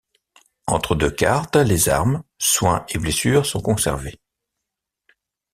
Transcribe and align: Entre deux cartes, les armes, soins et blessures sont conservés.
Entre 0.65 0.95
deux 0.95 1.11
cartes, 1.11 1.57
les 1.57 1.87
armes, 1.87 2.23
soins 2.39 2.87
et 2.89 2.97
blessures 2.97 3.45
sont 3.45 3.61
conservés. 3.61 4.19